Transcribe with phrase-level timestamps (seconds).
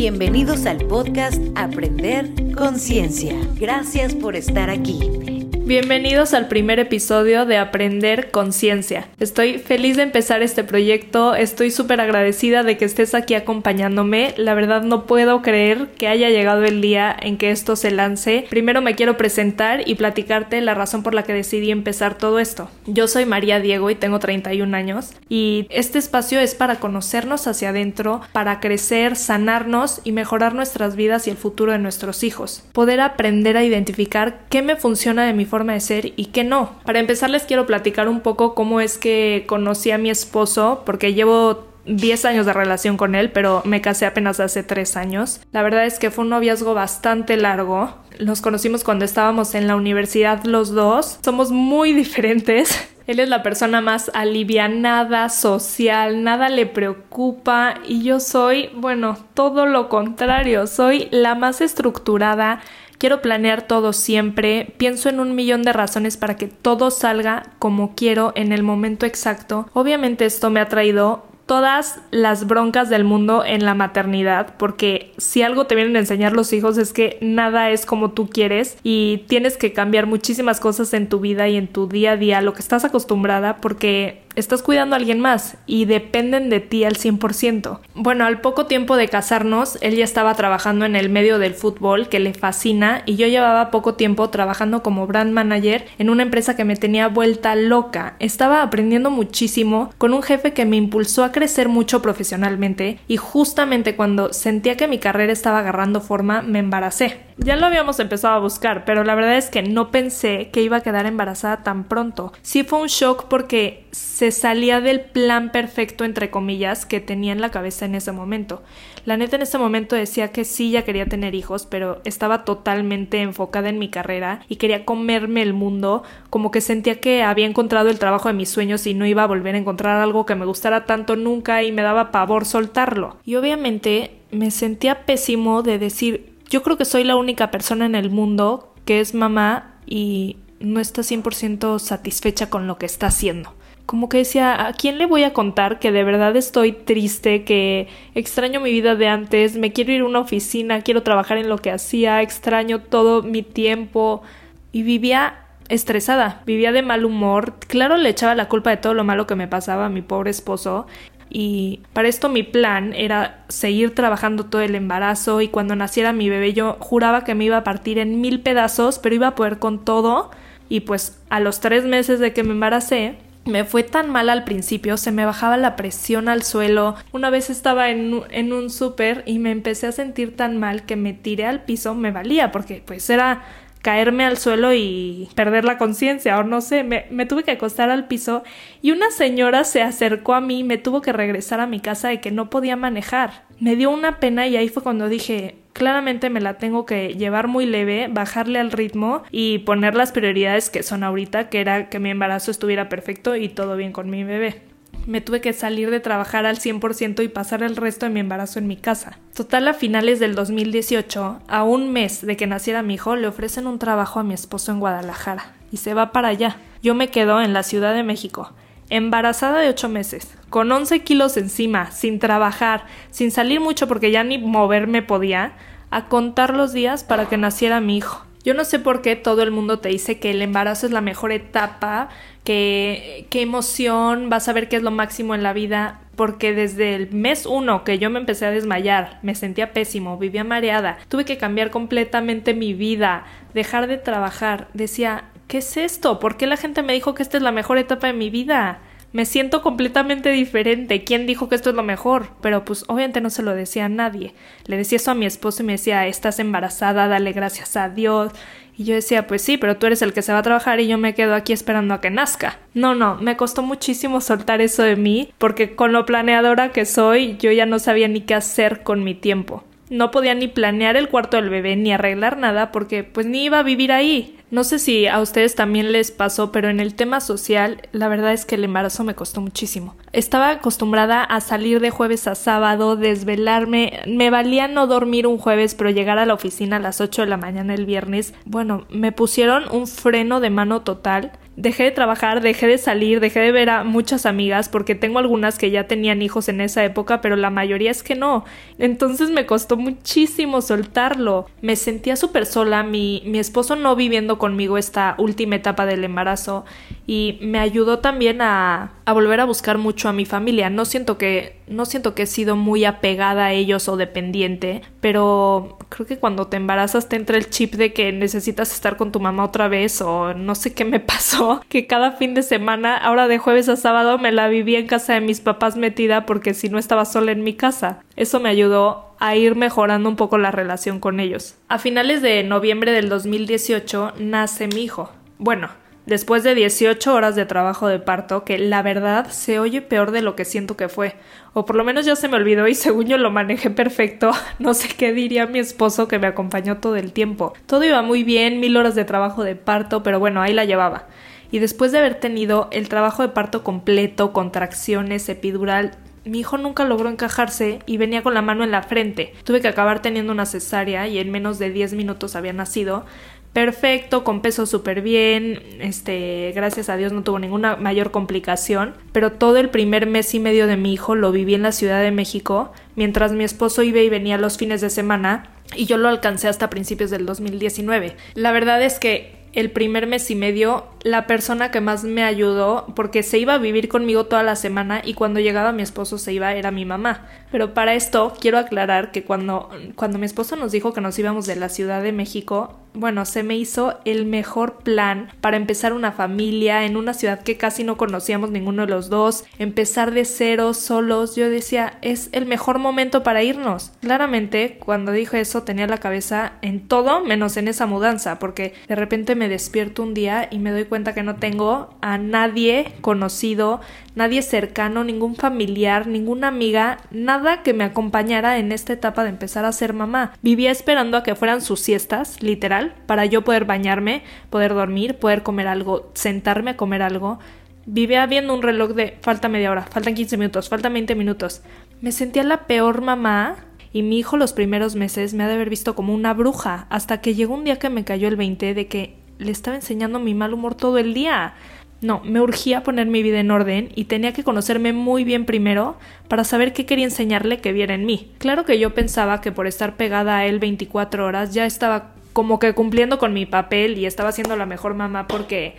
[0.00, 3.34] Bienvenidos al podcast Aprender Conciencia.
[3.58, 5.29] Gracias por estar aquí.
[5.70, 9.06] Bienvenidos al primer episodio de Aprender Conciencia.
[9.20, 14.34] Estoy feliz de empezar este proyecto, estoy súper agradecida de que estés aquí acompañándome.
[14.36, 18.46] La verdad no puedo creer que haya llegado el día en que esto se lance.
[18.50, 22.68] Primero me quiero presentar y platicarte la razón por la que decidí empezar todo esto.
[22.86, 27.68] Yo soy María Diego y tengo 31 años y este espacio es para conocernos hacia
[27.68, 32.64] adentro, para crecer, sanarnos y mejorar nuestras vidas y el futuro de nuestros hijos.
[32.72, 36.72] Poder aprender a identificar qué me funciona de mi forma de ser y que no.
[36.84, 41.14] Para empezar les quiero platicar un poco cómo es que conocí a mi esposo, porque
[41.14, 45.40] llevo 10 años de relación con él, pero me casé apenas hace 3 años.
[45.52, 47.94] La verdad es que fue un noviazgo bastante largo.
[48.20, 51.18] Nos conocimos cuando estábamos en la universidad los dos.
[51.24, 52.88] Somos muy diferentes.
[53.06, 59.66] Él es la persona más alivianada, social, nada le preocupa y yo soy, bueno, todo
[59.66, 62.60] lo contrario, soy la más estructurada,
[63.00, 67.94] Quiero planear todo siempre, pienso en un millón de razones para que todo salga como
[67.94, 69.70] quiero en el momento exacto.
[69.72, 75.40] Obviamente esto me ha traído todas las broncas del mundo en la maternidad, porque si
[75.40, 79.24] algo te vienen a enseñar los hijos es que nada es como tú quieres y
[79.28, 82.52] tienes que cambiar muchísimas cosas en tu vida y en tu día a día, lo
[82.52, 87.80] que estás acostumbrada, porque estás cuidando a alguien más y dependen de ti al 100%.
[87.94, 92.08] Bueno, al poco tiempo de casarnos, él ya estaba trabajando en el medio del fútbol,
[92.08, 96.56] que le fascina, y yo llevaba poco tiempo trabajando como brand manager en una empresa
[96.56, 98.16] que me tenía vuelta loca.
[98.18, 103.96] Estaba aprendiendo muchísimo con un jefe que me impulsó a crecer mucho profesionalmente y justamente
[103.96, 107.29] cuando sentía que mi carrera estaba agarrando forma, me embaracé.
[107.42, 110.76] Ya lo habíamos empezado a buscar, pero la verdad es que no pensé que iba
[110.76, 112.34] a quedar embarazada tan pronto.
[112.42, 117.40] Sí fue un shock porque se salía del plan perfecto, entre comillas, que tenía en
[117.40, 118.62] la cabeza en ese momento.
[119.06, 123.22] La neta en ese momento decía que sí, ya quería tener hijos, pero estaba totalmente
[123.22, 127.88] enfocada en mi carrera y quería comerme el mundo, como que sentía que había encontrado
[127.88, 130.44] el trabajo de mis sueños y no iba a volver a encontrar algo que me
[130.44, 133.16] gustara tanto nunca y me daba pavor soltarlo.
[133.24, 137.94] Y obviamente me sentía pésimo de decir, yo creo que soy la única persona en
[137.94, 143.54] el mundo que es mamá y no está 100% satisfecha con lo que está haciendo.
[143.86, 147.88] Como que decía, ¿a quién le voy a contar que de verdad estoy triste, que
[148.14, 151.58] extraño mi vida de antes, me quiero ir a una oficina, quiero trabajar en lo
[151.58, 154.22] que hacía, extraño todo mi tiempo
[154.70, 157.54] y vivía estresada, vivía de mal humor.
[157.66, 160.30] Claro, le echaba la culpa de todo lo malo que me pasaba a mi pobre
[160.30, 160.86] esposo
[161.30, 166.28] y para esto mi plan era seguir trabajando todo el embarazo y cuando naciera mi
[166.28, 169.58] bebé yo juraba que me iba a partir en mil pedazos, pero iba a poder
[169.58, 170.30] con todo
[170.68, 174.44] y pues a los tres meses de que me embaracé me fue tan mal al
[174.44, 176.94] principio, se me bajaba la presión al suelo.
[177.12, 180.96] Una vez estaba en, en un súper y me empecé a sentir tan mal que
[180.96, 183.42] me tiré al piso, me valía porque pues era
[183.82, 187.90] caerme al suelo y perder la conciencia o no sé, me, me, tuve que acostar
[187.90, 188.42] al piso
[188.82, 192.20] y una señora se acercó a mí me tuvo que regresar a mi casa de
[192.20, 193.44] que no podía manejar.
[193.58, 197.48] Me dio una pena y ahí fue cuando dije, claramente me la tengo que llevar
[197.48, 201.98] muy leve, bajarle al ritmo y poner las prioridades que son ahorita, que era que
[201.98, 204.69] mi embarazo estuviera perfecto y todo bien con mi bebé
[205.10, 208.60] me tuve que salir de trabajar al 100% y pasar el resto de mi embarazo
[208.60, 209.18] en mi casa.
[209.34, 213.66] Total, a finales del 2018, a un mes de que naciera mi hijo, le ofrecen
[213.66, 216.58] un trabajo a mi esposo en Guadalajara y se va para allá.
[216.80, 218.52] Yo me quedo en la Ciudad de México,
[218.88, 224.22] embarazada de 8 meses, con 11 kilos encima, sin trabajar, sin salir mucho porque ya
[224.22, 225.54] ni moverme podía,
[225.90, 228.24] a contar los días para que naciera mi hijo.
[228.42, 231.02] Yo no sé por qué todo el mundo te dice que el embarazo es la
[231.02, 232.08] mejor etapa,
[232.42, 236.94] que qué emoción, vas a ver qué es lo máximo en la vida, porque desde
[236.94, 241.26] el mes uno que yo me empecé a desmayar, me sentía pésimo, vivía mareada, tuve
[241.26, 246.18] que cambiar completamente mi vida, dejar de trabajar, decía, ¿qué es esto?
[246.18, 248.78] ¿Por qué la gente me dijo que esta es la mejor etapa de mi vida?
[249.12, 251.04] Me siento completamente diferente.
[251.04, 252.28] ¿Quién dijo que esto es lo mejor?
[252.40, 254.34] Pero pues obviamente no se lo decía a nadie.
[254.66, 258.32] Le decía eso a mi esposo y me decía, estás embarazada, dale gracias a Dios.
[258.76, 260.86] Y yo decía, pues sí, pero tú eres el que se va a trabajar y
[260.86, 262.58] yo me quedo aquí esperando a que nazca.
[262.72, 267.36] No, no, me costó muchísimo soltar eso de mí, porque con lo planeadora que soy,
[267.36, 269.64] yo ya no sabía ni qué hacer con mi tiempo.
[269.90, 273.58] No podía ni planear el cuarto del bebé ni arreglar nada porque pues ni iba
[273.58, 274.36] a vivir ahí.
[274.50, 278.32] No sé si a ustedes también les pasó, pero en el tema social, la verdad
[278.32, 279.94] es que el embarazo me costó muchísimo.
[280.12, 285.76] Estaba acostumbrada a salir de jueves a sábado, desvelarme, me valía no dormir un jueves,
[285.76, 288.34] pero llegar a la oficina a las 8 de la mañana el viernes.
[288.44, 293.40] Bueno, me pusieron un freno de mano total dejé de trabajar, dejé de salir, dejé
[293.40, 297.20] de ver a muchas amigas porque tengo algunas que ya tenían hijos en esa época,
[297.20, 298.44] pero la mayoría es que no.
[298.78, 301.46] Entonces me costó muchísimo soltarlo.
[301.60, 306.64] Me sentía súper sola, mi, mi esposo no viviendo conmigo esta última etapa del embarazo
[307.06, 310.70] y me ayudó también a, a volver a buscar mucho a mi familia.
[310.70, 315.78] No siento que no siento que he sido muy apegada a ellos o dependiente, pero
[315.88, 319.20] creo que cuando te embarazas te entra el chip de que necesitas estar con tu
[319.20, 323.28] mamá otra vez o no sé qué me pasó, que cada fin de semana, ahora
[323.28, 326.68] de jueves a sábado, me la viví en casa de mis papás metida porque si
[326.68, 328.02] no estaba sola en mi casa.
[328.16, 331.54] Eso me ayudó a ir mejorando un poco la relación con ellos.
[331.68, 335.10] A finales de noviembre del 2018 nace mi hijo.
[335.38, 335.68] Bueno,
[336.10, 340.22] después de 18 horas de trabajo de parto, que la verdad se oye peor de
[340.22, 341.14] lo que siento que fue,
[341.52, 344.74] o por lo menos ya se me olvidó y según yo lo manejé perfecto, no
[344.74, 347.54] sé qué diría mi esposo que me acompañó todo el tiempo.
[347.66, 351.06] Todo iba muy bien, mil horas de trabajo de parto, pero bueno, ahí la llevaba.
[351.52, 355.92] Y después de haber tenido el trabajo de parto completo, contracciones, epidural,
[356.24, 359.32] mi hijo nunca logró encajarse y venía con la mano en la frente.
[359.44, 363.06] Tuve que acabar teniendo una cesárea y en menos de 10 minutos había nacido,
[363.52, 369.32] perfecto, con peso súper bien, este, gracias a Dios no tuvo ninguna mayor complicación, pero
[369.32, 372.10] todo el primer mes y medio de mi hijo lo viví en la Ciudad de
[372.10, 376.48] México, mientras mi esposo iba y venía los fines de semana y yo lo alcancé
[376.48, 378.16] hasta principios del 2019.
[378.34, 382.86] La verdad es que el primer mes y medio la persona que más me ayudó
[382.94, 386.32] porque se iba a vivir conmigo toda la semana y cuando llegaba mi esposo se
[386.32, 387.26] iba era mi mamá.
[387.50, 391.46] Pero para esto quiero aclarar que cuando, cuando mi esposo nos dijo que nos íbamos
[391.46, 396.12] de la Ciudad de México, bueno, se me hizo el mejor plan para empezar una
[396.12, 400.74] familia en una ciudad que casi no conocíamos ninguno de los dos, empezar de cero,
[400.74, 401.36] solos.
[401.36, 403.92] Yo decía, es el mejor momento para irnos.
[404.00, 408.96] Claramente, cuando dijo eso, tenía la cabeza en todo menos en esa mudanza, porque de
[408.96, 413.80] repente me despierto un día y me doy cuenta que no tengo a nadie conocido,
[414.14, 419.64] nadie cercano, ningún familiar, ninguna amiga, nada que me acompañara en esta etapa de empezar
[419.64, 420.34] a ser mamá.
[420.42, 425.42] Vivía esperando a que fueran sus siestas, literal, para yo poder bañarme, poder dormir, poder
[425.42, 427.38] comer algo, sentarme a comer algo.
[427.86, 431.62] Vivía viendo un reloj de falta media hora, faltan 15 minutos, faltan 20 minutos.
[432.02, 433.56] Me sentía la peor mamá
[433.92, 437.20] y mi hijo los primeros meses me ha de haber visto como una bruja, hasta
[437.20, 440.34] que llegó un día que me cayó el 20 de que le estaba enseñando mi
[440.34, 441.54] mal humor todo el día.
[442.02, 445.96] No, me urgía poner mi vida en orden y tenía que conocerme muy bien primero
[446.28, 448.32] para saber qué quería enseñarle que viera en mí.
[448.38, 452.58] Claro que yo pensaba que por estar pegada a él 24 horas ya estaba como
[452.58, 455.74] que cumpliendo con mi papel y estaba siendo la mejor mamá porque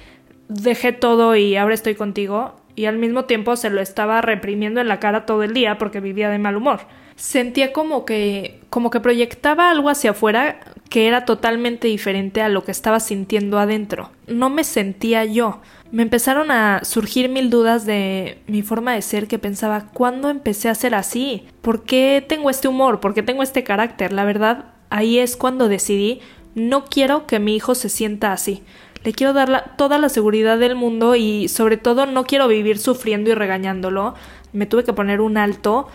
[0.47, 4.87] dejé todo y ahora estoy contigo y al mismo tiempo se lo estaba reprimiendo en
[4.87, 6.81] la cara todo el día porque vivía de mal humor.
[7.15, 10.59] Sentía como que como que proyectaba algo hacia afuera
[10.91, 14.11] que era totalmente diferente a lo que estaba sintiendo adentro.
[14.27, 15.61] No me sentía yo.
[15.89, 20.67] Me empezaron a surgir mil dudas de mi forma de ser que pensaba, ¿cuándo empecé
[20.67, 21.47] a ser así?
[21.61, 22.99] ¿Por qué tengo este humor?
[22.99, 24.11] ¿Por qué tengo este carácter?
[24.11, 26.19] La verdad, ahí es cuando decidí,
[26.55, 28.61] no quiero que mi hijo se sienta así.
[29.05, 33.29] Le quiero dar toda la seguridad del mundo y sobre todo no quiero vivir sufriendo
[33.29, 34.15] y regañándolo.
[34.51, 35.87] Me tuve que poner un alto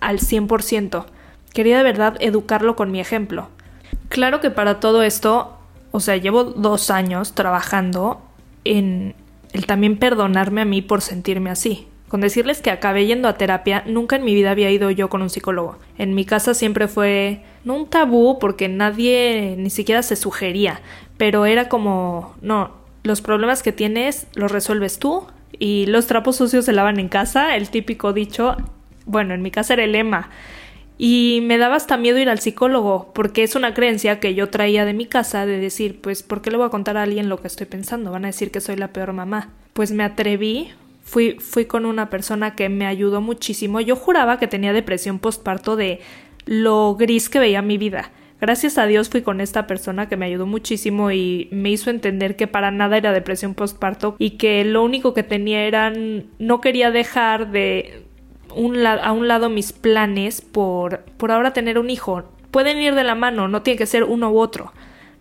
[0.00, 1.06] al 100%.
[1.54, 3.48] Quería de verdad educarlo con mi ejemplo.
[4.10, 5.56] Claro que para todo esto,
[5.92, 8.20] o sea, llevo dos años trabajando
[8.64, 9.14] en
[9.52, 11.86] el también perdonarme a mí por sentirme así.
[12.08, 15.22] Con decirles que acabé yendo a terapia, nunca en mi vida había ido yo con
[15.22, 15.78] un psicólogo.
[15.96, 20.80] En mi casa siempre fue no un tabú porque nadie ni siquiera se sugería,
[21.16, 22.72] pero era como, no,
[23.04, 27.54] los problemas que tienes los resuelves tú y los trapos sucios se lavan en casa,
[27.54, 28.56] el típico dicho,
[29.06, 30.30] bueno, en mi casa era el lema
[31.02, 34.84] y me daba hasta miedo ir al psicólogo, porque es una creencia que yo traía
[34.84, 37.40] de mi casa de decir, pues, ¿por qué le voy a contar a alguien lo
[37.40, 38.10] que estoy pensando?
[38.10, 39.48] Van a decir que soy la peor mamá.
[39.72, 40.68] Pues me atreví,
[41.02, 43.80] fui, fui con una persona que me ayudó muchísimo.
[43.80, 46.00] Yo juraba que tenía depresión postparto de
[46.44, 48.10] lo gris que veía mi vida.
[48.38, 52.36] Gracias a Dios fui con esta persona que me ayudó muchísimo y me hizo entender
[52.36, 56.90] que para nada era depresión postparto y que lo único que tenía eran no quería
[56.90, 58.09] dejar de
[58.50, 62.24] a un lado mis planes por, por ahora tener un hijo.
[62.50, 64.72] Pueden ir de la mano, no tiene que ser uno u otro.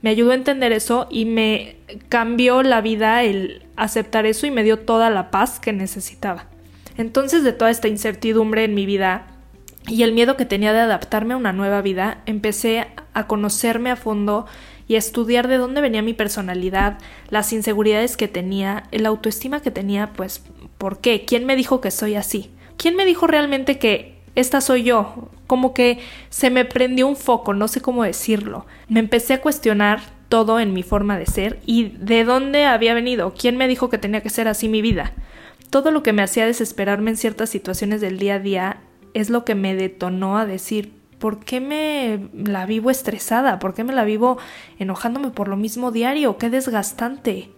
[0.02, 1.76] Me ayudó a entender eso y me
[2.08, 6.46] cambió la vida el aceptar eso y me dio toda la paz que necesitaba.
[6.98, 9.28] Entonces de toda esta incertidumbre en mi vida
[9.88, 13.96] y el miedo que tenía de adaptarme a una nueva vida, empecé a conocerme a
[13.96, 14.46] fondo
[14.88, 16.98] y a estudiar de dónde venía mi personalidad,
[17.30, 20.44] las inseguridades que tenía, el autoestima que tenía, pues,
[20.78, 21.26] ¿por qué?
[21.26, 22.52] ¿Quién me dijo que soy así?
[22.80, 25.30] ¿Quién me dijo realmente que esta soy yo?
[25.46, 28.66] Como que se me prendió un foco, no sé cómo decirlo.
[28.88, 33.34] Me empecé a cuestionar todo en mi forma de ser y de dónde había venido,
[33.38, 35.12] quién me dijo que tenía que ser así mi vida.
[35.70, 38.78] Todo lo que me hacía desesperarme en ciertas situaciones del día a día
[39.14, 43.60] es lo que me detonó a decir, ¿por qué me la vivo estresada?
[43.60, 44.38] ¿Por qué me la vivo
[44.78, 46.38] enojándome por lo mismo diario?
[46.38, 47.50] ¡Qué desgastante!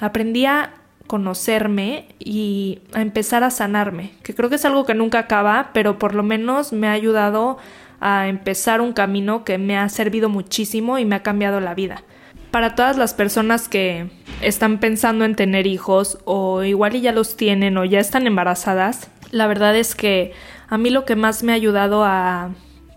[0.00, 0.74] Aprendí a
[1.06, 5.98] conocerme y a empezar a sanarme, que creo que es algo que nunca acaba, pero
[5.98, 7.58] por lo menos me ha ayudado
[8.00, 12.02] a empezar un camino que me ha servido muchísimo y me ha cambiado la vida.
[12.50, 14.08] Para todas las personas que
[14.40, 19.10] están pensando en tener hijos o igual y ya los tienen o ya están embarazadas,
[19.30, 20.32] la verdad es que
[20.68, 22.50] a mí lo que más me ha ayudado a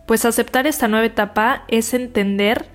[0.06, 2.68] pues aceptar esta nueva etapa es entender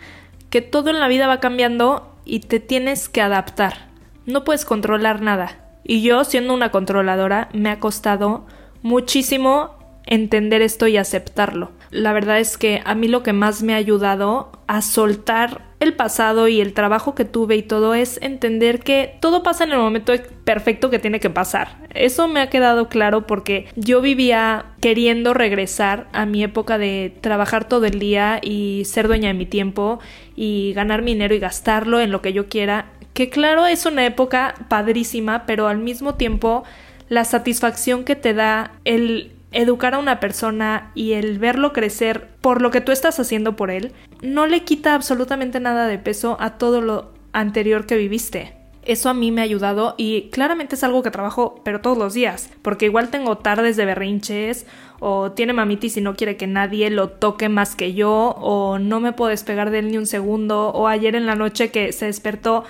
[0.51, 3.94] que todo en la vida va cambiando y te tienes que adaptar.
[4.27, 5.59] No puedes controlar nada.
[5.85, 8.47] Y yo, siendo una controladora, me ha costado
[8.83, 9.75] muchísimo
[10.07, 11.73] entender esto y aceptarlo.
[11.91, 15.95] La verdad es que a mí lo que más me ha ayudado a soltar el
[15.95, 19.79] pasado y el trabajo que tuve y todo es entender que todo pasa en el
[19.79, 20.13] momento
[20.45, 21.77] perfecto que tiene que pasar.
[21.91, 27.69] Eso me ha quedado claro porque yo vivía queriendo regresar a mi época de trabajar
[27.69, 30.01] todo el día y ser dueña de mi tiempo
[30.35, 32.87] y ganar dinero y gastarlo en lo que yo quiera.
[33.15, 36.65] Que claro, es una época padrísima, pero al mismo tiempo
[37.09, 42.61] la satisfacción que te da el educar a una persona y el verlo crecer por
[42.61, 46.59] lo que tú estás haciendo por él, no le quita absolutamente nada de peso a
[46.59, 48.57] todo lo anterior que viviste.
[48.83, 52.15] Eso a mí me ha ayudado y claramente es algo que trabajo pero todos los
[52.15, 54.67] días, porque igual tengo tardes de berrinches
[54.99, 59.01] o tiene mamitis y no quiere que nadie lo toque más que yo o no
[59.01, 62.07] me puedo despegar de él ni un segundo o ayer en la noche que se
[62.07, 62.65] despertó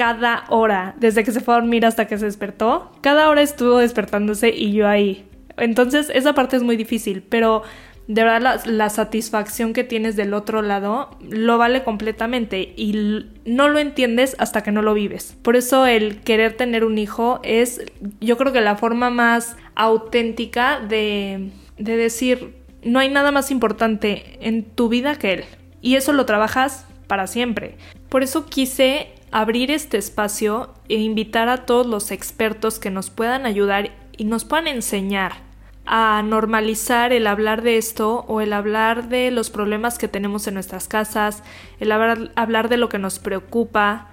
[0.00, 3.76] cada hora, desde que se fue a dormir hasta que se despertó, cada hora estuvo
[3.76, 5.26] despertándose y yo ahí
[5.58, 7.62] entonces esa parte es muy difícil, pero
[8.08, 13.78] de verdad la, satisfacción que tienes del otro lado lo vale completamente y no lo
[13.78, 15.36] entiendes hasta que no lo vives.
[15.42, 17.82] Por eso el querer tener un hijo es
[18.22, 24.38] yo creo que la forma más auténtica de, de decir no hay nada más importante
[24.40, 25.44] en tu vida que él.
[25.82, 27.76] Y eso lo trabajas para siempre.
[28.08, 33.46] Por eso quise abrir este espacio e invitar a todos los expertos que nos puedan
[33.46, 35.50] ayudar y nos puedan enseñar
[35.86, 40.54] a normalizar el hablar de esto o el hablar de los problemas que tenemos en
[40.54, 41.42] nuestras casas,
[41.80, 44.06] el hablar, de lo que nos preocupa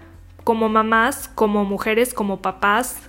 [0.43, 3.01] como mamás, como mujeres, como papás,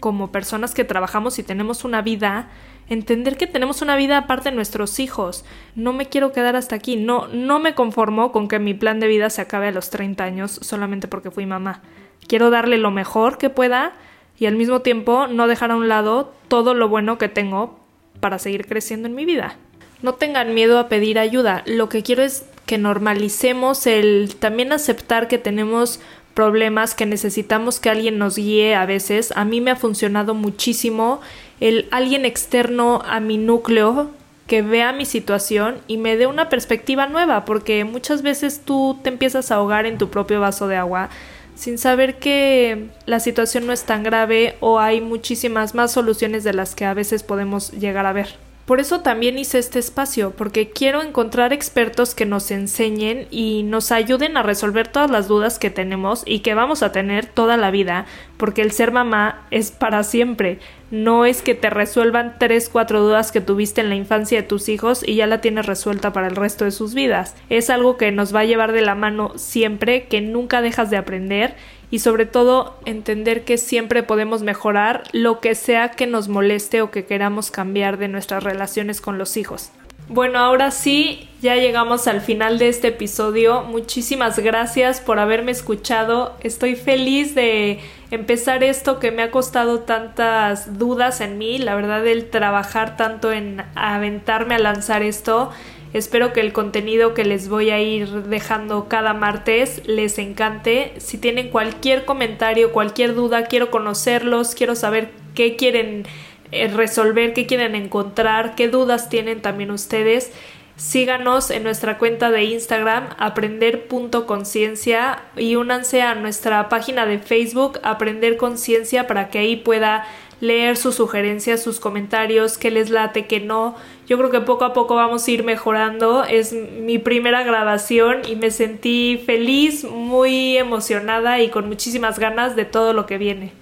[0.00, 2.48] como personas que trabajamos y tenemos una vida,
[2.88, 5.44] entender que tenemos una vida aparte de nuestros hijos.
[5.76, 9.06] No me quiero quedar hasta aquí, no, no me conformo con que mi plan de
[9.06, 11.82] vida se acabe a los 30 años solamente porque fui mamá.
[12.26, 13.92] Quiero darle lo mejor que pueda
[14.38, 17.78] y al mismo tiempo no dejar a un lado todo lo bueno que tengo
[18.20, 19.56] para seguir creciendo en mi vida.
[20.02, 21.62] No tengan miedo a pedir ayuda.
[21.66, 26.00] Lo que quiero es que normalicemos el también aceptar que tenemos
[26.34, 29.32] problemas, que necesitamos que alguien nos guíe a veces.
[29.36, 31.20] A mí me ha funcionado muchísimo
[31.60, 34.10] el alguien externo a mi núcleo
[34.46, 39.08] que vea mi situación y me dé una perspectiva nueva, porque muchas veces tú te
[39.08, 41.08] empiezas a ahogar en tu propio vaso de agua
[41.54, 46.54] sin saber que la situación no es tan grave o hay muchísimas más soluciones de
[46.54, 48.49] las que a veces podemos llegar a ver.
[48.70, 53.90] Por eso también hice este espacio, porque quiero encontrar expertos que nos enseñen y nos
[53.90, 57.72] ayuden a resolver todas las dudas que tenemos y que vamos a tener toda la
[57.72, 60.60] vida, porque el ser mamá es para siempre.
[60.92, 64.68] No es que te resuelvan tres, cuatro dudas que tuviste en la infancia de tus
[64.68, 67.34] hijos y ya la tienes resuelta para el resto de sus vidas.
[67.48, 70.96] Es algo que nos va a llevar de la mano siempre, que nunca dejas de
[70.96, 71.56] aprender
[71.90, 76.90] y sobre todo entender que siempre podemos mejorar lo que sea que nos moleste o
[76.90, 79.70] que queramos cambiar de nuestras relaciones con los hijos.
[80.12, 83.62] Bueno, ahora sí, ya llegamos al final de este episodio.
[83.62, 86.34] Muchísimas gracias por haberme escuchado.
[86.40, 87.78] Estoy feliz de
[88.10, 91.58] empezar esto que me ha costado tantas dudas en mí.
[91.58, 95.52] La verdad, el trabajar tanto en aventarme a lanzar esto
[95.92, 100.92] Espero que el contenido que les voy a ir dejando cada martes les encante.
[100.98, 106.06] Si tienen cualquier comentario, cualquier duda, quiero conocerlos, quiero saber qué quieren
[106.52, 110.32] eh, resolver, qué quieren encontrar, qué dudas tienen también ustedes.
[110.80, 118.38] Síganos en nuestra cuenta de Instagram aprender.conciencia y únanse a nuestra página de Facebook Aprender
[118.38, 120.06] Conciencia para que ahí pueda
[120.40, 123.76] leer sus sugerencias, sus comentarios, qué les late, qué no.
[124.08, 126.24] Yo creo que poco a poco vamos a ir mejorando.
[126.24, 132.64] Es mi primera grabación y me sentí feliz, muy emocionada y con muchísimas ganas de
[132.64, 133.59] todo lo que viene.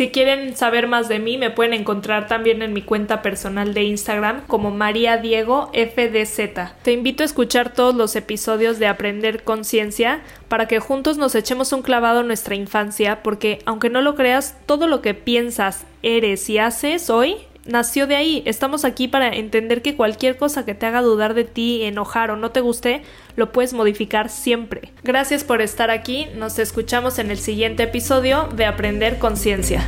[0.00, 3.82] Si quieren saber más de mí, me pueden encontrar también en mi cuenta personal de
[3.82, 6.72] Instagram como María Diego FDZ.
[6.80, 11.74] Te invito a escuchar todos los episodios de Aprender Conciencia para que juntos nos echemos
[11.74, 16.48] un clavado en nuestra infancia, porque aunque no lo creas, todo lo que piensas, eres
[16.48, 17.36] y haces hoy
[17.66, 18.42] nació de ahí.
[18.46, 22.36] Estamos aquí para entender que cualquier cosa que te haga dudar de ti, enojar o
[22.36, 23.02] no te guste,
[23.36, 24.92] lo puedes modificar siempre.
[25.02, 26.26] Gracias por estar aquí.
[26.36, 29.84] Nos escuchamos en el siguiente episodio de Aprender Conciencia.